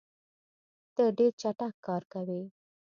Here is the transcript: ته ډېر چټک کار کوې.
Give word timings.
ته 0.95 1.03
ډېر 1.17 1.31
چټک 1.41 1.75
کار 1.85 2.03
کوې. 2.13 2.41